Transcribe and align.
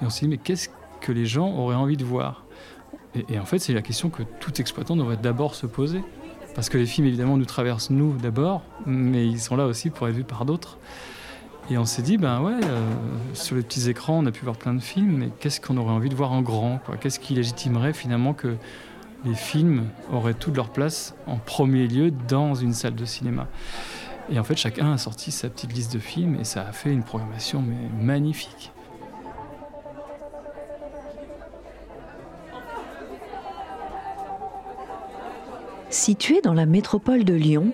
Et 0.00 0.04
on 0.04 0.10
s'est 0.10 0.26
dit, 0.26 0.28
mais 0.28 0.38
qu'est-ce 0.38 0.68
que 1.00 1.12
les 1.12 1.26
gens 1.26 1.52
auraient 1.56 1.76
envie 1.76 1.96
de 1.96 2.04
voir? 2.04 2.44
Et, 3.14 3.38
en 3.38 3.44
fait, 3.44 3.58
c'est 3.58 3.72
la 3.72 3.82
question 3.82 4.08
que 4.08 4.22
tout 4.38 4.60
exploitant 4.60 4.96
devrait 4.96 5.16
d'abord 5.16 5.54
se 5.54 5.66
poser. 5.66 6.02
Parce 6.54 6.68
que 6.68 6.78
les 6.78 6.86
films, 6.86 7.06
évidemment, 7.06 7.36
nous 7.36 7.44
traversent 7.44 7.90
nous 7.90 8.16
d'abord, 8.16 8.62
mais 8.86 9.26
ils 9.26 9.40
sont 9.40 9.56
là 9.56 9.66
aussi 9.66 9.90
pour 9.90 10.08
être 10.08 10.14
vus 10.14 10.24
par 10.24 10.44
d'autres. 10.44 10.78
Et 11.70 11.78
on 11.78 11.84
s'est 11.84 12.02
dit, 12.02 12.18
ben 12.18 12.40
ouais, 12.40 12.58
euh, 12.64 12.90
sur 13.34 13.54
les 13.54 13.62
petits 13.62 13.88
écrans, 13.88 14.18
on 14.18 14.26
a 14.26 14.32
pu 14.32 14.44
voir 14.44 14.56
plein 14.56 14.74
de 14.74 14.80
films, 14.80 15.18
mais 15.18 15.28
qu'est-ce 15.38 15.60
qu'on 15.60 15.76
aurait 15.76 15.92
envie 15.92 16.08
de 16.08 16.16
voir 16.16 16.32
en 16.32 16.42
grand 16.42 16.80
Qu'est-ce 17.00 17.20
qui 17.20 17.34
légitimerait 17.34 17.92
finalement 17.92 18.34
que 18.34 18.56
les 19.24 19.34
films 19.34 19.84
auraient 20.12 20.34
toute 20.34 20.56
leur 20.56 20.70
place 20.70 21.14
en 21.26 21.36
premier 21.36 21.86
lieu 21.86 22.10
dans 22.10 22.56
une 22.56 22.72
salle 22.72 22.96
de 22.96 23.04
cinéma? 23.04 23.46
Et 24.32 24.38
en 24.38 24.44
fait, 24.44 24.56
chacun 24.56 24.92
a 24.92 24.98
sorti 24.98 25.30
sa 25.30 25.48
petite 25.48 25.72
liste 25.72 25.92
de 25.92 26.00
films 26.00 26.36
et 26.40 26.44
ça 26.44 26.62
a 26.62 26.72
fait 26.72 26.92
une 26.92 27.04
programmation 27.04 27.62
mais 27.62 28.04
magnifique. 28.04 28.72
Situé 35.90 36.40
dans 36.40 36.54
la 36.54 36.66
métropole 36.66 37.24
de 37.24 37.34
Lyon, 37.34 37.72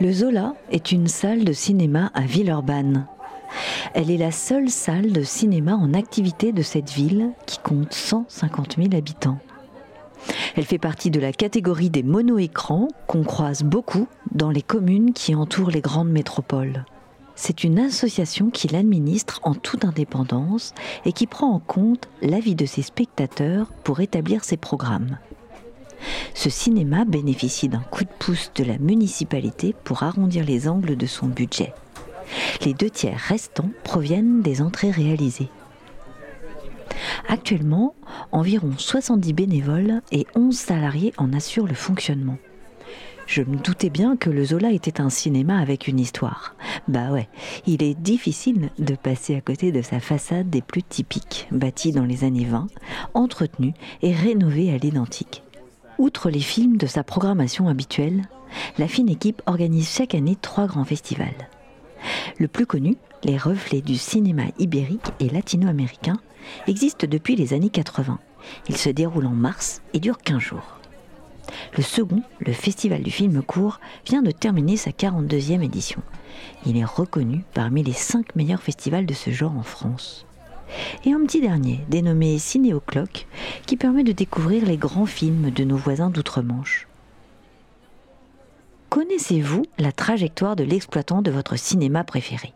le 0.00 0.12
Zola 0.12 0.54
est 0.70 0.92
une 0.92 1.08
salle 1.08 1.44
de 1.44 1.54
cinéma 1.54 2.10
à 2.12 2.20
Villeurbanne. 2.20 3.06
Elle 3.94 4.10
est 4.10 4.18
la 4.18 4.32
seule 4.32 4.68
salle 4.68 5.12
de 5.12 5.22
cinéma 5.22 5.74
en 5.74 5.94
activité 5.94 6.52
de 6.52 6.60
cette 6.60 6.90
ville 6.90 7.30
qui 7.46 7.58
compte 7.58 7.94
150 7.94 8.76
000 8.76 8.88
habitants. 8.94 9.38
Elle 10.56 10.66
fait 10.66 10.78
partie 10.78 11.10
de 11.10 11.20
la 11.20 11.32
catégorie 11.32 11.88
des 11.88 12.02
mono-écrans 12.02 12.88
qu'on 13.06 13.24
croise 13.24 13.62
beaucoup 13.62 14.08
dans 14.32 14.50
les 14.50 14.60
communes 14.60 15.14
qui 15.14 15.34
entourent 15.34 15.70
les 15.70 15.80
grandes 15.80 16.10
métropoles. 16.10 16.84
C'est 17.34 17.64
une 17.64 17.78
association 17.78 18.50
qui 18.50 18.68
l'administre 18.68 19.40
en 19.42 19.54
toute 19.54 19.86
indépendance 19.86 20.74
et 21.06 21.12
qui 21.12 21.26
prend 21.26 21.50
en 21.50 21.60
compte 21.60 22.10
l'avis 22.20 22.56
de 22.56 22.66
ses 22.66 22.82
spectateurs 22.82 23.72
pour 23.84 24.00
établir 24.00 24.44
ses 24.44 24.58
programmes. 24.58 25.16
Ce 26.34 26.50
cinéma 26.50 27.04
bénéficie 27.04 27.68
d'un 27.68 27.80
coup 27.80 28.04
de 28.04 28.10
pouce 28.18 28.50
de 28.54 28.64
la 28.64 28.78
municipalité 28.78 29.74
pour 29.84 30.02
arrondir 30.02 30.44
les 30.44 30.68
angles 30.68 30.96
de 30.96 31.06
son 31.06 31.26
budget. 31.26 31.72
Les 32.64 32.74
deux 32.74 32.90
tiers 32.90 33.18
restants 33.18 33.70
proviennent 33.84 34.42
des 34.42 34.60
entrées 34.60 34.90
réalisées. 34.90 35.48
Actuellement, 37.28 37.94
environ 38.32 38.72
70 38.76 39.32
bénévoles 39.32 40.00
et 40.12 40.26
11 40.34 40.56
salariés 40.56 41.12
en 41.16 41.32
assurent 41.32 41.66
le 41.66 41.74
fonctionnement. 41.74 42.38
Je 43.26 43.42
me 43.42 43.56
doutais 43.56 43.90
bien 43.90 44.16
que 44.16 44.30
le 44.30 44.42
Zola 44.42 44.72
était 44.72 45.02
un 45.02 45.10
cinéma 45.10 45.58
avec 45.58 45.86
une 45.86 46.00
histoire. 46.00 46.56
Bah 46.88 47.10
ouais, 47.10 47.28
il 47.66 47.82
est 47.82 47.94
difficile 47.94 48.70
de 48.78 48.94
passer 48.94 49.36
à 49.36 49.42
côté 49.42 49.70
de 49.70 49.82
sa 49.82 50.00
façade 50.00 50.48
des 50.48 50.62
plus 50.62 50.82
typiques, 50.82 51.46
bâtie 51.50 51.92
dans 51.92 52.06
les 52.06 52.24
années 52.24 52.46
20, 52.46 52.68
entretenue 53.12 53.74
et 54.00 54.14
rénovée 54.14 54.72
à 54.72 54.78
l'identique. 54.78 55.42
Outre 55.98 56.30
les 56.30 56.40
films 56.40 56.76
de 56.76 56.86
sa 56.86 57.02
programmation 57.02 57.66
habituelle, 57.66 58.22
la 58.78 58.86
fine 58.86 59.08
équipe 59.08 59.42
organise 59.46 59.90
chaque 59.90 60.14
année 60.14 60.36
trois 60.40 60.68
grands 60.68 60.84
festivals. 60.84 61.48
Le 62.38 62.46
plus 62.46 62.66
connu, 62.66 62.96
les 63.24 63.36
reflets 63.36 63.80
du 63.80 63.96
cinéma 63.96 64.44
ibérique 64.60 65.10
et 65.18 65.28
latino-américain, 65.28 66.20
existe 66.68 67.04
depuis 67.04 67.34
les 67.34 67.52
années 67.52 67.68
80. 67.68 68.20
Il 68.68 68.76
se 68.76 68.90
déroule 68.90 69.26
en 69.26 69.34
mars 69.34 69.82
et 69.92 69.98
dure 69.98 70.18
15 70.18 70.38
jours. 70.38 70.78
Le 71.76 71.82
second, 71.82 72.22
le 72.38 72.52
Festival 72.52 73.02
du 73.02 73.10
film 73.10 73.42
court, 73.42 73.80
vient 74.06 74.22
de 74.22 74.30
terminer 74.30 74.76
sa 74.76 74.90
42e 74.90 75.64
édition. 75.64 76.00
Il 76.64 76.76
est 76.76 76.84
reconnu 76.84 77.44
parmi 77.54 77.82
les 77.82 77.92
cinq 77.92 78.36
meilleurs 78.36 78.62
festivals 78.62 79.06
de 79.06 79.14
ce 79.14 79.30
genre 79.30 79.56
en 79.56 79.64
France 79.64 80.27
et 81.04 81.12
un 81.12 81.20
petit 81.24 81.40
dernier 81.40 81.80
dénommé 81.88 82.38
Cinéoclock 82.38 83.26
qui 83.66 83.76
permet 83.76 84.04
de 84.04 84.12
découvrir 84.12 84.64
les 84.64 84.76
grands 84.76 85.06
films 85.06 85.50
de 85.50 85.64
nos 85.64 85.76
voisins 85.76 86.10
d'outre-Manche. 86.10 86.88
Connaissez-vous 88.88 89.64
la 89.78 89.92
trajectoire 89.92 90.56
de 90.56 90.64
l'exploitant 90.64 91.22
de 91.22 91.30
votre 91.30 91.56
cinéma 91.56 92.04
préféré? 92.04 92.52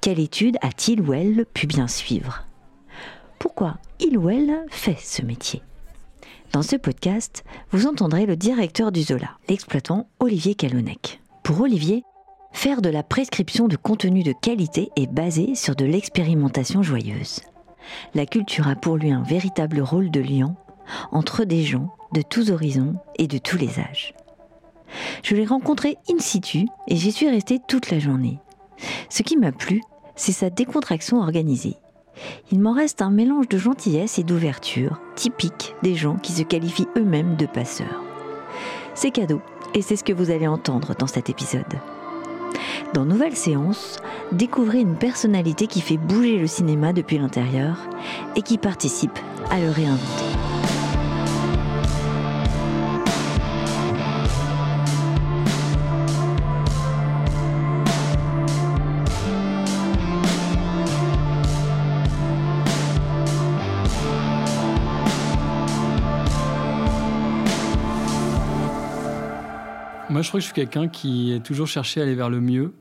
Quelle 0.00 0.18
étude 0.20 0.56
a-t-il 0.62 1.00
ou 1.00 1.12
elle 1.12 1.46
pu 1.46 1.66
bien 1.66 1.88
suivre? 1.88 2.44
Pourquoi 3.38 3.76
il 4.00 4.16
ou 4.16 4.30
elle 4.30 4.64
fait 4.70 4.98
ce 4.98 5.22
métier? 5.22 5.62
Dans 6.52 6.62
ce 6.62 6.76
podcast, 6.76 7.44
vous 7.70 7.86
entendrez 7.86 8.24
le 8.24 8.36
directeur 8.36 8.92
du 8.92 9.02
Zola, 9.02 9.30
l'exploitant 9.48 10.08
Olivier 10.20 10.54
Calonec. 10.54 11.20
Pour 11.42 11.60
Olivier, 11.60 12.02
Faire 12.56 12.80
de 12.80 12.88
la 12.88 13.02
prescription 13.02 13.68
de 13.68 13.76
contenu 13.76 14.22
de 14.22 14.32
qualité 14.32 14.88
est 14.96 15.12
basé 15.12 15.54
sur 15.54 15.76
de 15.76 15.84
l'expérimentation 15.84 16.82
joyeuse. 16.82 17.40
La 18.14 18.24
culture 18.24 18.66
a 18.66 18.74
pour 18.74 18.96
lui 18.96 19.10
un 19.10 19.22
véritable 19.22 19.82
rôle 19.82 20.10
de 20.10 20.20
lien 20.20 20.56
entre 21.12 21.44
des 21.44 21.62
gens 21.64 21.94
de 22.14 22.22
tous 22.22 22.50
horizons 22.50 22.94
et 23.18 23.26
de 23.26 23.36
tous 23.36 23.58
les 23.58 23.78
âges. 23.78 24.14
Je 25.22 25.36
l'ai 25.36 25.44
rencontré 25.44 25.98
in 26.10 26.18
situ 26.18 26.66
et 26.88 26.96
j'y 26.96 27.12
suis 27.12 27.28
restée 27.28 27.60
toute 27.68 27.90
la 27.90 27.98
journée. 27.98 28.38
Ce 29.10 29.22
qui 29.22 29.36
m'a 29.36 29.52
plu, 29.52 29.82
c'est 30.16 30.32
sa 30.32 30.48
décontraction 30.48 31.18
organisée. 31.20 31.76
Il 32.52 32.60
m'en 32.60 32.72
reste 32.72 33.02
un 33.02 33.10
mélange 33.10 33.50
de 33.50 33.58
gentillesse 33.58 34.18
et 34.18 34.24
d'ouverture, 34.24 34.98
typique 35.14 35.74
des 35.82 35.94
gens 35.94 36.16
qui 36.16 36.32
se 36.32 36.42
qualifient 36.42 36.88
eux-mêmes 36.96 37.36
de 37.36 37.44
passeurs. 37.44 38.02
C'est 38.94 39.10
cadeau, 39.10 39.42
et 39.74 39.82
c'est 39.82 39.96
ce 39.96 40.04
que 40.04 40.14
vous 40.14 40.30
allez 40.30 40.48
entendre 40.48 40.94
dans 40.98 41.06
cet 41.06 41.28
épisode. 41.28 41.76
Dans 42.94 43.04
Nouvelle 43.04 43.36
Séance, 43.36 43.98
découvrez 44.32 44.80
une 44.80 44.96
personnalité 44.96 45.66
qui 45.66 45.80
fait 45.80 45.96
bouger 45.96 46.38
le 46.38 46.46
cinéma 46.46 46.92
depuis 46.92 47.18
l'intérieur 47.18 47.78
et 48.36 48.42
qui 48.42 48.58
participe 48.58 49.18
à 49.50 49.60
le 49.60 49.70
réinventer. 49.70 50.25
Moi, 70.08 70.22
je 70.22 70.28
crois 70.28 70.38
que 70.38 70.42
je 70.42 70.46
suis 70.46 70.54
quelqu'un 70.54 70.86
qui 70.86 71.32
est 71.32 71.44
toujours 71.44 71.66
cherché 71.66 72.00
à 72.00 72.04
aller 72.04 72.14
vers 72.14 72.30
le 72.30 72.40
mieux. 72.40 72.72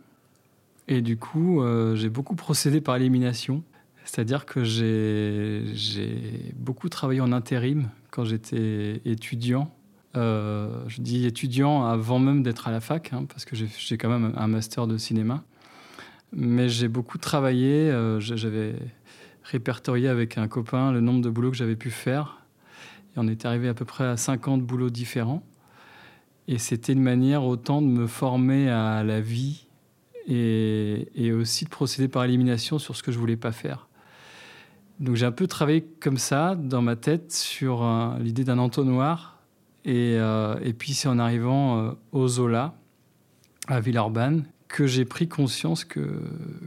Et 0.87 1.01
du 1.01 1.17
coup, 1.17 1.61
euh, 1.61 1.95
j'ai 1.95 2.09
beaucoup 2.09 2.35
procédé 2.35 2.81
par 2.81 2.97
élimination. 2.97 3.63
C'est-à-dire 4.03 4.45
que 4.45 4.63
j'ai 4.63 6.53
beaucoup 6.55 6.87
travaillé 6.89 7.21
en 7.21 7.31
intérim 7.31 7.89
quand 8.11 8.25
j'étais 8.25 9.01
étudiant. 9.05 9.73
Euh, 10.15 10.83
je 10.87 11.01
dis 11.01 11.25
étudiant 11.25 11.85
avant 11.85 12.19
même 12.19 12.43
d'être 12.43 12.67
à 12.67 12.71
la 12.71 12.79
fac, 12.79 13.11
hein, 13.11 13.25
parce 13.27 13.43
que 13.43 13.55
j'ai 13.55 13.97
quand 13.97 14.09
même 14.09 14.31
un 14.37 14.47
master 14.47 14.85
de 14.85 14.97
cinéma. 14.99 15.43
Mais 16.31 16.69
j'ai 16.69 16.87
beaucoup 16.87 17.17
travaillé. 17.17 17.89
Euh, 17.89 18.19
j'avais 18.19 18.75
répertorié 19.43 20.09
avec 20.09 20.37
un 20.37 20.47
copain 20.47 20.91
le 20.91 21.01
nombre 21.01 21.21
de 21.21 21.29
boulots 21.31 21.49
que 21.49 21.57
j'avais 21.57 21.75
pu 21.75 21.89
faire. 21.89 22.43
Et 23.15 23.19
on 23.19 23.27
était 23.27 23.47
arrivé 23.47 23.67
à 23.67 23.73
peu 23.73 23.85
près 23.85 24.03
à 24.03 24.15
50 24.15 24.61
boulots 24.61 24.91
différents. 24.91 25.41
Et 26.47 26.57
c'était 26.57 26.94
une 26.94 27.01
manière 27.01 27.44
autant 27.44 27.81
de 27.81 27.88
me 27.88 28.07
former 28.07 28.69
à 28.69 29.03
la 29.03 29.19
vie 29.19 29.66
et, 30.28 31.31
aussi 31.31 31.66
de 31.66 31.69
procéder 31.69 32.07
par 32.07 32.23
élimination 32.23 32.79
sur 32.79 32.95
ce 32.95 33.03
que 33.03 33.11
je 33.11 33.19
voulais 33.19 33.38
pas 33.38 33.51
faire. 33.51 33.88
Donc 35.00 35.16
j'ai 35.16 35.25
un 35.25 35.31
peu 35.31 35.47
travaillé 35.47 35.84
comme 36.00 36.17
ça 36.17 36.55
dans 36.55 36.81
ma 36.81 36.95
tête 36.95 37.31
sur 37.31 37.85
l'idée 38.19 38.44
d'un 38.44 38.59
entonnoir. 38.59 39.39
Et, 39.84 40.16
euh, 40.17 40.57
et 40.63 40.73
puis 40.73 40.94
c'est 40.94 41.07
en 41.07 41.19
arrivant 41.19 41.79
euh, 41.79 41.91
au 42.11 42.28
Zola, 42.28 42.73
à 43.67 43.79
Villeurbanne, 43.79 44.45
que 44.67 44.88
j'ai 44.88 45.05
pris 45.05 45.28
conscience 45.28 45.85
que, 45.85 46.22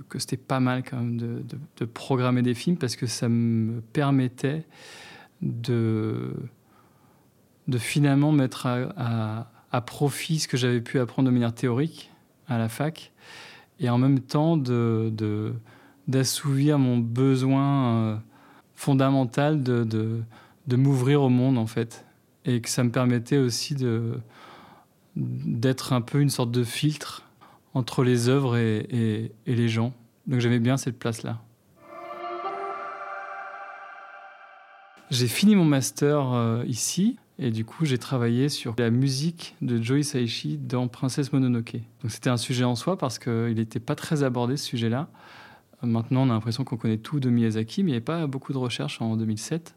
que 0.09 0.21
c'était 0.21 0.37
pas 0.37 0.61
mal 0.61 0.85
quand 0.89 0.99
même 0.99 1.17
de, 1.17 1.85
programmer 1.85 2.43
des 2.43 2.55
films 2.55 2.77
parce 2.77 2.95
que 2.95 3.07
ça 3.07 3.29
me 3.29 3.81
permettait 3.81 4.65
de, 5.43 6.33
de 7.67 7.79
finalement 7.79 8.31
mettre 8.31 8.67
à 8.67 9.51
profit 9.81 10.41
ce 10.41 10.49
que 10.49 10.57
j'avais 10.57 10.81
pu 10.81 10.99
apprendre 10.99 11.29
de 11.29 11.33
manière 11.33 11.55
théorique 11.55 12.11
à 12.49 12.59
la 12.59 12.69
fac, 12.69 13.13
et 13.81 13.91
en 13.91 13.99
même 13.99 14.21
temps 14.21 14.57
de, 14.57 15.53
d'assouvir 16.09 16.79
mon 16.79 16.99
besoin 16.99 17.95
euh, 17.95 18.17
fondamental 18.75 19.63
de, 19.63 19.85
de, 19.85 20.77
m'ouvrir 20.77 21.23
au 21.23 21.29
monde, 21.29 21.59
en 21.59 21.67
fait. 21.67 22.05
Et 22.45 22.61
que 22.61 22.69
ça 22.69 22.83
me 22.83 22.91
permettait 22.91 23.37
aussi 23.37 23.75
de, 23.75 24.19
d'être 25.17 25.93
un 25.93 26.01
peu 26.01 26.21
une 26.21 26.31
sorte 26.31 26.51
de 26.51 26.65
filtre 26.65 27.25
entre 27.75 28.03
les 28.03 28.29
œuvres 28.29 28.57
et, 28.57 29.31
et, 29.47 29.55
les 29.55 29.69
gens. 29.69 29.93
Donc 30.27 30.41
j'aimais 30.41 30.59
bien 30.59 30.77
cette 30.77 30.99
place-là. 30.99 31.41
J'ai 35.11 35.29
fini 35.29 35.55
mon 35.55 35.65
master 35.65 36.33
euh, 36.33 36.65
ici 36.67 37.19
et 37.39 37.51
du 37.51 37.65
coup, 37.65 37.85
j'ai 37.85 37.99
travaillé 37.99 38.49
sur 38.49 38.75
la 38.79 38.91
musique 38.91 39.55
de 39.63 39.81
Joey 39.81 40.03
Saishi 40.03 40.59
dans 40.59 40.89
Princesse 40.89 41.33
Mononoke. 41.33 41.77
Donc 42.03 42.11
c'était 42.11 42.31
un 42.31 42.37
sujet 42.37 42.65
en 42.65 42.75
soi 42.75 42.99
parce 42.99 43.21
qu'il 43.21 43.55
n'était 43.55 43.79
pas 43.79 43.95
très 43.95 44.25
abordé 44.25 44.57
ce 44.57 44.65
sujet-là. 44.65 45.09
Maintenant, 45.83 46.23
on 46.23 46.31
a 46.31 46.33
l'impression 46.33 46.65
qu'on 46.65 46.77
connaît 46.77 46.99
tout 46.99 47.21
de 47.21 47.31
Miyazaki, 47.31 47.85
mais 47.85 47.91
il 47.91 47.93
n'y 47.93 47.97
avait 47.97 48.05
pas 48.05 48.27
beaucoup 48.27 48.53
de 48.53 48.59
recherches 48.59 49.01
en 49.01 49.17
2007. 49.17 49.77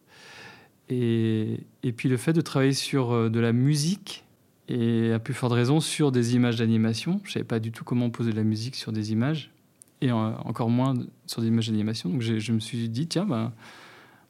Et, 0.89 1.63
puis 1.95 2.09
le 2.09 2.17
fait 2.17 2.33
de 2.33 2.41
travailler 2.41 2.73
sur 2.73 3.29
de 3.29 3.39
la 3.39 3.53
musique, 3.53 4.25
et 4.67 5.11
à 5.11 5.19
plus 5.19 5.33
forte 5.35 5.53
raison 5.53 5.79
sur 5.79 6.11
des 6.11 6.35
images 6.35 6.55
d'animation. 6.55 7.21
Je 7.23 7.29
ne 7.29 7.33
savais 7.33 7.45
pas 7.45 7.59
du 7.59 7.71
tout 7.71 7.83
comment 7.83 8.09
poser 8.09 8.31
de 8.31 8.37
la 8.37 8.43
musique 8.43 8.75
sur 8.75 8.91
des 8.91 9.11
images, 9.11 9.51
et 10.01 10.11
encore 10.11 10.69
moins 10.69 10.95
sur 11.27 11.43
des 11.43 11.49
images 11.49 11.69
d'animation. 11.69 12.09
Donc 12.09 12.21
je 12.21 12.51
me 12.51 12.59
suis 12.59 12.89
dit, 12.89 13.07
tiens, 13.07 13.25
ben, 13.25 13.53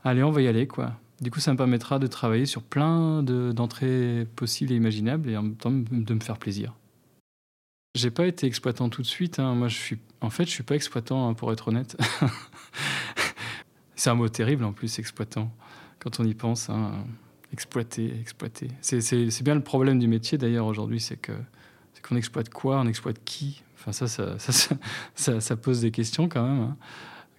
allez, 0.04 0.24
on 0.24 0.31
va 0.31 0.42
y 0.42 0.48
aller. 0.48 0.68
quoi. 0.68 0.98
Du 1.21 1.31
coup, 1.31 1.39
ça 1.39 1.51
me 1.53 1.57
permettra 1.57 2.00
de 2.00 2.07
travailler 2.07 2.45
sur 2.45 2.63
plein 2.63 3.23
d'entrées 3.23 4.27
possibles 4.35 4.71
et 4.71 4.75
imaginables, 4.75 5.29
et 5.29 5.38
en 5.38 5.44
même 5.44 5.56
temps 5.56 5.71
de 5.71 6.13
me 6.13 6.19
faire 6.19 6.38
plaisir. 6.38 6.73
J'ai 7.95 8.12
pas 8.12 8.25
été 8.25 8.47
exploitant 8.47 8.89
tout 8.89 9.01
de 9.01 9.07
suite. 9.07 9.39
Hein. 9.39 9.53
Moi, 9.53 9.68
je 9.68 9.77
suis, 9.77 10.00
en 10.21 10.29
fait, 10.29 10.45
je 10.45 10.51
suis 10.51 10.63
pas 10.63 10.75
exploitant, 10.75 11.29
hein, 11.29 11.33
pour 11.33 11.51
être 11.51 11.68
honnête. 11.68 11.97
C'est 13.95 14.09
un 14.09 14.15
mot 14.15 14.29
terrible 14.29 14.63
en 14.63 14.73
plus, 14.73 14.97
exploitant, 14.97 15.53
quand 16.00 16.19
on 16.19 16.23
y 16.23 16.33
pense. 16.33 16.69
Hein 16.69 17.03
exploiter, 17.53 18.13
exploiter. 18.19 18.69
C'est 18.81 19.44
bien 19.44 19.56
le 19.56 19.63
problème 19.63 20.00
du 20.00 20.07
métier 20.07 20.38
d'ailleurs 20.38 20.65
aujourd'hui, 20.65 21.00
c'est 21.00 21.18
qu'on 21.18 22.15
exploite 22.15 22.50
quoi, 22.50 22.79
on 22.79 22.88
exploite 22.88 23.23
qui? 23.23 23.63
Enfin 23.75 23.91
ça 23.91 24.38
ça, 25.15 25.56
pose 25.56 25.81
des 25.81 25.91
questions 25.91 26.29
quand 26.29 26.44
même, 26.44 26.75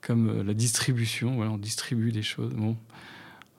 comme 0.00 0.28
euh, 0.28 0.42
la 0.42 0.54
distribution. 0.54 1.40
On 1.40 1.58
distribue 1.58 2.10
des 2.10 2.22
choses. 2.22 2.52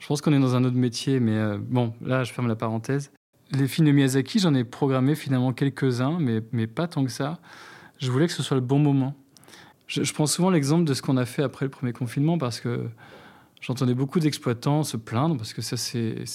Je 0.03 0.07
pense 0.09 0.19
qu'on 0.19 0.33
est 0.33 0.39
dans 0.39 0.57
un 0.57 0.65
autre 0.65 0.75
métier, 0.75 1.21
mais 1.21 1.38
euh, 1.38 1.57
bon, 1.57 1.94
là 2.01 2.25
je 2.25 2.33
ferme 2.33 2.50
la 2.50 2.57
parenthèse. 2.57 3.09
Les 3.51 3.69
films 3.69 3.88
de 3.88 3.94
Miyazaki, 3.94 4.39
j'en 4.39 4.53
ai 4.53 4.65
programmé 4.65 5.15
finalement 5.15 5.53
quelques-uns, 5.53 6.19
mais, 6.19 6.41
mais 6.51 6.67
pas 6.67 6.89
tant 6.89 7.05
que 7.05 7.09
ça. 7.09 7.39
Je 8.00 8.11
voulais 8.11 8.27
que 8.27 8.33
ce 8.33 8.44
soit 8.44 8.55
le 8.55 8.61
bon 8.61 8.79
moment. 8.79 9.15
Je, 9.88 10.11
prends 10.11 10.25
souvent 10.25 10.50
l'exemple 10.50 10.83
de 10.83 10.94
ce 10.94 11.01
qu'on 11.01 11.15
a 11.15 11.23
fait 11.23 11.41
après 11.41 11.63
le 11.63 11.71
premier 11.71 11.94
confinement 11.94 12.38
parce 12.38 12.59
que 12.59 12.89
J'entendais 13.61 13.94
beaucoup 13.94 14.19
d'exploitants 14.19 14.83
se 14.83 14.97
plaindre, 14.97 15.38
parce 15.38 15.53
que 15.53 15.61
ça, 15.61 15.77
c'est 15.77 16.25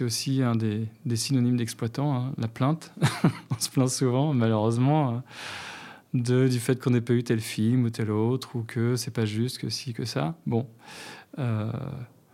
aussi 0.00 0.42
un 0.42 0.54
des, 0.54 0.88
synonymes 1.16 1.58
d'exploitant, 1.58 2.16
hein, 2.16 2.32
la 2.38 2.48
plainte. 2.48 2.94
on 3.50 3.58
se 3.58 3.68
plaint 3.68 3.90
souvent, 3.90 4.32
malheureusement, 4.32 5.10
euh, 5.10 5.18
de, 6.14 6.48
du 6.48 6.58
fait 6.58 6.82
qu'on 6.82 6.88
n'ait 6.88 7.02
pas 7.02 7.12
eu 7.12 7.24
tel 7.24 7.40
film 7.40 7.84
ou 7.84 7.90
tel 7.90 8.10
autre, 8.10 8.56
ou 8.56 8.62
que 8.62 8.96
c'est 8.96 9.10
pas 9.10 9.26
juste, 9.26 9.58
que 9.58 9.68
si, 9.68 9.92
que 9.92 10.06
ça. 10.06 10.34
Bon. 10.46 10.66
Euh, 11.38 11.70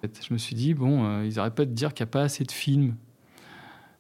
je 0.03 0.33
me 0.33 0.39
suis 0.39 0.55
dit, 0.55 0.75
bon, 0.75 1.05
euh, 1.05 1.27
ils 1.27 1.37
n'arrêtent 1.37 1.55
pas 1.55 1.65
de 1.65 1.73
dire 1.73 1.95
qu'il 1.95 2.05
n'y 2.05 2.11
a 2.11 2.13
pas 2.13 2.23
assez 2.23 2.45
de 2.45 2.53
films. 2.53 2.97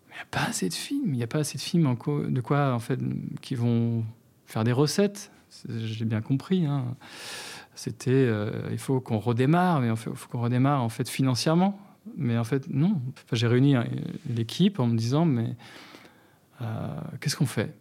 Mais 0.08 0.14
il 0.14 0.16
n'y 0.16 0.22
a 0.22 0.26
pas 0.30 0.48
assez 0.48 0.68
de 0.68 0.74
films. 0.74 1.14
Il 1.14 1.16
n'y 1.16 1.22
a 1.22 1.26
pas 1.26 1.38
assez 1.38 1.58
de 1.58 1.62
films 1.62 1.96
de 2.28 2.40
quoi, 2.40 2.72
en 2.72 2.78
fait, 2.78 3.00
qui 3.40 3.54
vont 3.54 4.04
faire 4.46 4.64
des 4.64 4.72
recettes. 4.72 5.30
J'ai 5.68 6.04
bien 6.04 6.20
compris. 6.20 6.66
Hein 6.66 6.96
c'était 7.78 8.10
euh, 8.10 8.50
il 8.72 8.78
faut 8.78 9.00
qu'on 9.00 9.18
redémarre, 9.18 9.80
mais 9.80 9.88
il 9.88 9.96
faut, 9.96 10.28
qu'on 10.28 10.40
redémarre 10.40 10.82
en 10.82 10.88
fait 10.88 11.08
financièrement. 11.08 11.78
Mais 12.16 12.36
en 12.36 12.44
fait, 12.44 12.68
non. 12.68 13.00
j'ai 13.32 13.46
réuni 13.46 13.76
l'équipe 14.28 14.80
en 14.80 14.86
me 14.86 14.96
disant, 14.96 15.24
mais 15.24 15.54
euh, 16.60 16.64
qu'est-ce 17.20 17.36
qu'on 17.36 17.46
fait? 17.46 17.74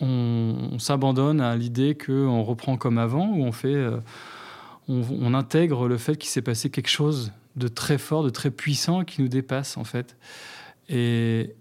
On, 0.00 0.78
s'abandonne 0.78 1.40
à 1.40 1.56
l'idée 1.56 1.96
qu'on 1.96 2.42
reprend 2.42 2.76
comme 2.76 2.98
avant, 2.98 3.28
ou 3.28 3.44
on 3.44 3.52
fait, 3.52 3.88
on, 4.88 5.34
intègre 5.34 5.88
le 5.88 5.96
fait 5.96 6.16
qu'il 6.16 6.28
s'est 6.28 6.42
passé 6.42 6.70
quelque 6.70 6.88
chose 6.88 7.32
de 7.56 7.68
très 7.68 7.98
fort, 7.98 8.22
de 8.22 8.30
très 8.30 8.50
puissant, 8.50 9.04
qui 9.04 9.22
nous 9.22 9.28
dépasse 9.28 9.76
en 9.76 9.84
fait. 9.84 10.16
Et 10.88 11.54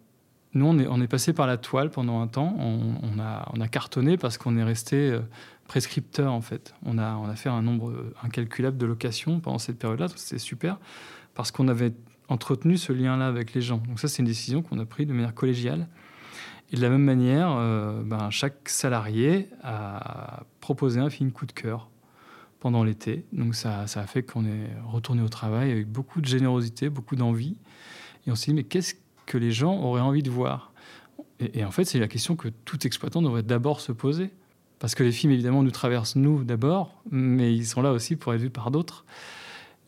nous, 0.54 0.66
on 0.66 1.02
est, 1.02 1.08
passé 1.08 1.34
par 1.34 1.48
la 1.48 1.58
toile 1.58 1.90
pendant 1.90 2.22
un 2.22 2.28
temps. 2.28 2.56
On, 2.60 3.20
a, 3.20 3.50
on 3.54 3.62
a 3.62 3.68
cartonné 3.68 4.18
parce 4.18 4.38
qu'on 4.38 4.58
est 4.58 4.64
resté 4.64 5.18
prescripteur 5.68 6.32
en 6.32 6.42
fait. 6.42 6.74
On 6.86 6.98
a, 6.98 7.36
fait 7.36 7.50
un 7.50 7.62
nombre 7.62 7.94
incalculable 8.22 8.78
de 8.78 8.86
locations 8.86 9.40
pendant 9.40 9.60
cette 9.60 9.80
période-là, 9.80 10.08
c'était 10.16 10.40
super, 10.40 10.80
parce 11.34 11.52
qu'on 11.52 11.68
avait 11.68 11.94
entretenu 12.30 12.78
ce 12.78 12.94
lien-là 12.94 13.28
avec 13.28 13.54
les 13.54 13.62
gens. 13.62 13.78
Donc 13.78 14.00
ça, 14.00 14.08
c'est 14.08 14.20
une 14.20 14.28
décision 14.28 14.62
qu'on 14.62 14.80
a 14.80 14.86
prise 14.86 15.08
de 15.08 15.14
manière 15.14 15.34
collégiale. 15.34 15.88
Et 16.72 16.76
de 16.76 16.82
la 16.82 16.90
même 16.90 17.04
manière, 17.04 17.56
euh, 17.56 18.02
ben, 18.04 18.30
chaque 18.32 18.68
salarié 18.68 19.50
a 19.64 20.44
proposé 20.60 21.00
un 21.00 21.10
film 21.10 21.32
coup 21.32 21.46
de 21.46 21.52
cœur 21.52 21.90
pendant 22.64 22.86
l'été. 22.86 23.26
Donc 23.34 23.56
ça, 23.56 23.82
a 23.82 24.08
fait 24.08 24.24
qu'on 24.24 24.46
est 24.46 24.70
retourné 24.90 25.22
au 25.22 25.28
travail 25.28 25.70
avec 25.70 25.86
beaucoup 25.86 26.22
de 26.22 26.26
générosité, 26.26 26.88
beaucoup 26.88 27.18
d'envie. 27.18 27.58
Et 28.26 28.32
on 28.32 28.36
s'est 28.36 28.52
dit, 28.52 28.54
mais 28.56 28.64
qu'est-ce 28.64 28.94
que 29.26 29.38
les 29.38 29.52
gens 29.52 29.82
auraient 29.82 30.00
envie 30.00 30.24
de 30.24 30.32
voir? 30.32 30.72
Et, 31.42 31.60
et 31.60 31.66
en 31.66 31.72
fait, 31.72 31.84
c'est 31.84 32.00
la 32.00 32.08
question 32.08 32.38
que 32.38 32.48
tout 32.64 32.88
exploitant 32.88 33.22
devrait 33.22 33.44
d'abord 33.44 33.82
se 33.82 33.92
poser. 33.92 34.32
Parce 34.80 34.96
que 34.96 35.04
les 35.04 35.12
films, 35.12 35.34
évidemment, 35.34 35.62
nous 35.62 35.72
traversent 35.72 36.16
nous 36.16 36.46
d'abord, 36.46 37.04
mais 37.12 37.54
ils 37.54 37.66
sont 37.66 37.82
là 37.82 37.92
aussi 37.92 38.16
pour 38.16 38.34
être 38.34 38.40
vus 38.40 38.50
par 38.50 38.72
d'autres. 38.72 39.04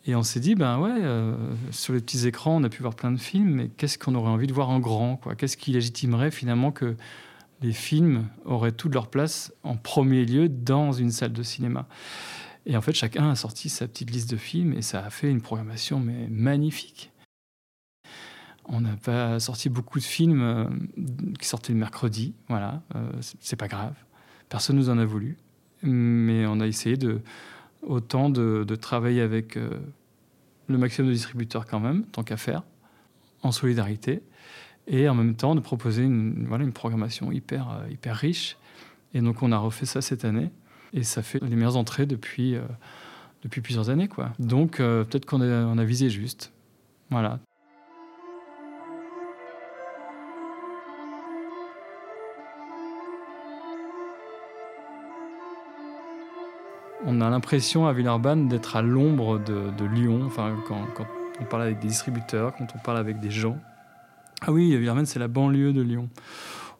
Et 0.05 0.13
on 0.13 0.23
s'est 0.23 0.41
dit, 0.41 0.55
ben 0.55 0.77
ouais, 0.77 0.99
euh, 0.99 1.33
sur 1.71 1.93
les 1.93 2.01
petits 2.01 2.27
écrans, 2.27 2.57
on 2.57 2.63
a 2.65 2.69
pu 2.69 2.81
voir 2.81 2.95
plein 2.95 3.13
de 3.13 3.19
films, 3.19 3.51
mais 3.51 3.69
qu'est-ce 3.69 3.97
qu'on 3.97 4.15
aurait 4.15 4.31
envie 4.31 4.47
de 4.47 4.53
voir 4.53 4.69
en 4.69 4.81
grand 4.81 5.21
Qu'est-ce 5.37 5.55
qui 5.55 5.71
légitimerait 5.71 6.29
finalement 6.29 6.73
que 6.73 6.97
les 7.61 7.71
films 7.71 8.27
auraient 8.43 8.73
toute 8.73 8.93
leur 8.93 9.07
place 9.07 9.53
en 9.63 9.77
premier 9.77 10.25
lieu 10.25 10.49
dans 10.49 10.91
une 10.91 11.11
salle 11.11 11.31
de 11.31 11.41
cinéma? 11.41 11.87
Et 12.65 12.75
en 12.75 12.81
fait, 12.81 12.93
chacun 12.93 13.29
a 13.29 13.35
sorti 13.35 13.69
sa 13.69 13.87
petite 13.87 14.11
liste 14.11 14.29
de 14.29 14.37
films 14.37 14.73
et 14.73 14.81
ça 14.81 15.05
a 15.05 15.09
fait 15.09 15.29
une 15.29 15.41
programmation 15.41 15.99
mais 15.99 16.27
magnifique. 16.29 17.11
On 18.67 18.81
n'a 18.81 18.95
pas 18.95 19.39
sorti 19.39 19.69
beaucoup 19.69 19.99
de 19.99 20.03
films 20.03 20.41
euh, 20.41 20.65
qui 21.39 21.47
sortaient 21.47 21.73
le 21.73 21.77
mercredi, 21.77 22.33
voilà, 22.47 22.81
euh, 22.95 23.11
c'est 23.39 23.55
pas 23.55 23.67
grave. 23.67 23.93
Personne 24.49 24.75
nous 24.77 24.89
en 24.89 24.97
a 24.97 25.05
voulu, 25.05 25.37
mais 25.83 26.47
on 26.47 26.59
a 26.59 26.65
essayé 26.65 26.97
de, 26.97 27.21
autant 27.85 28.29
de, 28.29 28.75
travailler 28.75 29.21
avec 29.21 29.57
euh, 29.57 29.69
le 30.67 30.77
maximum 30.77 31.09
de 31.09 31.13
distributeurs 31.13 31.65
quand 31.65 31.79
même, 31.79 32.05
tant 32.05 32.23
qu'à 32.23 32.37
faire, 32.37 32.63
en 33.43 33.51
solidarité, 33.51 34.21
et 34.87 35.09
en 35.09 35.15
même 35.15 35.35
temps 35.35 35.55
de 35.55 35.59
proposer 35.59 36.03
une, 36.03 36.45
voilà, 36.47 36.63
une 36.63 36.73
programmation 36.73 37.31
hyper, 37.31 37.69
euh, 37.69 37.89
hyper 37.89 38.15
riche. 38.15 38.57
Et 39.13 39.21
donc 39.21 39.41
on 39.41 39.51
a 39.51 39.57
refait 39.57 39.85
ça 39.85 40.01
cette 40.01 40.25
année, 40.25 40.49
et 40.95 41.03
ça 41.03 41.21
fait 41.21 41.39
les 41.43 41.55
meilleures 41.55 41.77
entrées 41.77 42.07
depuis, 42.07 42.55
euh, 42.55 42.61
depuis 43.43 43.61
plusieurs 43.61 43.91
années. 43.91 44.07
Quoi. 44.07 44.31
Donc 44.39 44.77
peut-être 44.77 45.25
qu'on 45.25 45.41
a, 45.41 45.65
on 45.65 45.77
a 45.77 45.83
visé 45.83 46.09
juste. 46.09 46.51
Voilà. 47.11 47.39
on 57.05 57.21
a 57.21 57.29
l'impression 57.29 57.85
à 57.85 57.93
Villeurbanne 57.93 58.47
d'être 58.47 58.75
à 58.75 58.81
l'ombre 58.81 59.39
de, 59.39 59.85
Lyon, 59.85 60.23
enfin, 60.25 60.55
quand, 60.67 61.05
on 61.39 61.45
parle 61.45 61.63
avec 61.63 61.79
des 61.79 61.87
distributeurs, 61.87 62.53
quand 62.57 62.67
on 62.75 62.79
parle 62.79 62.97
avec 62.97 63.19
des 63.19 63.31
gens. 63.31 63.57
Ah 64.41 64.51
oui, 64.51 64.75
Villeurbanne, 64.75 65.05
c'est 65.05 65.19
la 65.19 65.27
banlieue 65.27 65.71
de 65.71 65.81
Lyon. 65.81 66.09